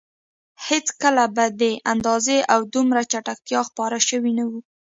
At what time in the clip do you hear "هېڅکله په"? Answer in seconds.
0.67-1.45